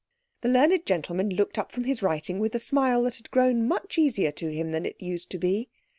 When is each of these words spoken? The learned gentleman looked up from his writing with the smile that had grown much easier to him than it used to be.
The 0.41 0.49
learned 0.49 0.87
gentleman 0.87 1.29
looked 1.29 1.59
up 1.59 1.71
from 1.71 1.83
his 1.83 2.01
writing 2.01 2.39
with 2.39 2.53
the 2.53 2.57
smile 2.57 3.03
that 3.03 3.17
had 3.17 3.29
grown 3.29 3.67
much 3.67 3.99
easier 3.99 4.31
to 4.31 4.51
him 4.51 4.71
than 4.71 4.83
it 4.83 4.99
used 4.99 5.29
to 5.29 5.37
be. 5.37 5.69